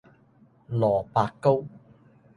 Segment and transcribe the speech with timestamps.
[0.69, 0.79] 蘿
[1.13, 1.63] 蔔糕